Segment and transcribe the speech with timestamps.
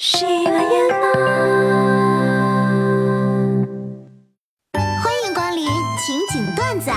[0.00, 1.12] 喜马耶马，
[5.02, 5.66] 欢迎光临
[5.98, 6.88] 情景段子，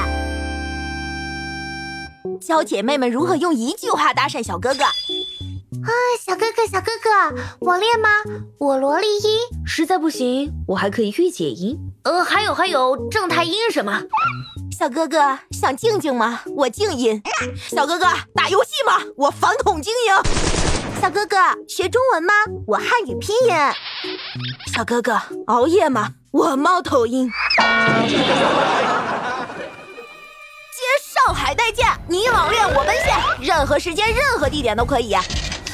[2.40, 4.84] 教姐妹们如何用一句话搭讪小哥哥。
[4.84, 4.92] 啊，
[6.24, 7.10] 小哥哥，小哥哥，
[7.62, 8.08] 网恋吗？
[8.60, 11.76] 我萝莉音，实在不行，我还可以御姐音。
[12.04, 14.00] 呃，还有还有正太音什么？
[14.78, 16.42] 小哥哥想静静吗？
[16.56, 17.20] 我静音。
[17.56, 18.06] 小哥哥
[18.36, 19.02] 打游戏吗？
[19.18, 20.14] 我反恐精英。
[21.02, 21.36] 小哥哥
[21.68, 22.32] 学中文吗？
[22.68, 23.56] 我汉语拼音。
[24.72, 26.10] 小哥哥熬夜吗？
[26.30, 27.28] 我猫头鹰。
[27.28, 27.34] 接
[31.02, 35.16] 上海代驾，你网恋我奔现，任何时间任何地点都可以。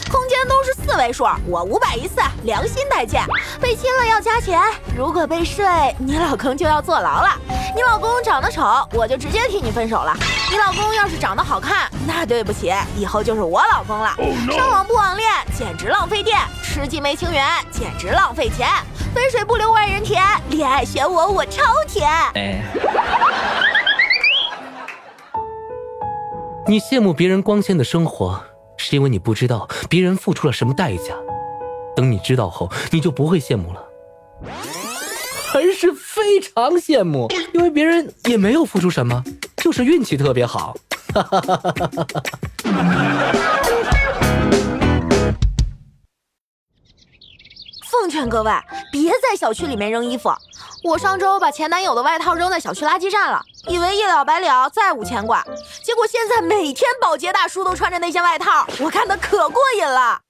[0.10, 3.26] 空间都是四位数，我五百一次，良心代驾。
[3.60, 4.62] 被亲了要加钱，
[4.96, 5.66] 如果被睡，
[6.00, 7.38] 你老公就要坐牢了。
[7.76, 7.97] 你老
[8.38, 8.62] 长得丑，
[8.94, 10.14] 我就直接替你分手了。
[10.52, 14.14] 你老公要是长得好看，那对不起，以后就是我老公了。
[14.56, 15.28] 上网不网恋，
[15.58, 18.68] 简直浪费电；吃鸡没情缘，简直浪费钱。
[19.12, 22.08] 肥水不流外人田，恋爱选我，我超甜。
[22.36, 22.62] 哎，
[26.70, 28.40] 你羡慕别人光鲜的生活。
[28.80, 31.16] 是因为你不知道别人付出了什么代价，
[31.96, 33.84] 等你知道后，你就不会羡慕了，
[35.58, 39.24] 而是非常羡慕，因为别人也没有付出什么，
[39.58, 40.76] 就是运气特别好。
[47.90, 48.52] 奉劝各位，
[48.92, 50.30] 别在小区里面扔衣服。
[50.84, 55.44] 我上周把前男友的外套扔在小区垃圾站了，以为一了百了，再无牵挂。
[55.84, 60.22] 结果现在每天保洁大叔都穿着那件外套，我看的可过瘾了。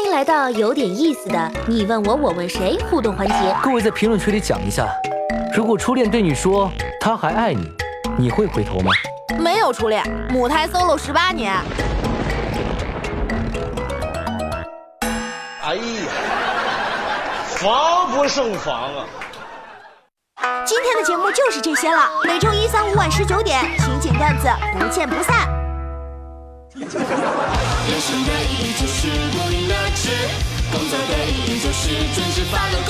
[0.00, 3.34] 欢迎来到有点意思的你问我我问谁互动环节。
[3.62, 4.88] 各位在评论区里讲一下，
[5.54, 7.70] 如果初恋对你说他还爱你，
[8.18, 8.90] 你会回头吗？
[9.38, 11.52] 没有初恋，母胎 solo 十八年。
[15.62, 15.82] 哎呀，
[17.44, 19.04] 防不胜防啊！
[20.64, 22.08] 今天的节目就是这些了。
[22.24, 24.48] 每周一、三、五晚十九点，情景段子
[24.78, 25.46] 不见不散。
[26.72, 30.08] 人生的意义就是不停的是，
[30.72, 32.89] 工作的意义就是准时发了工，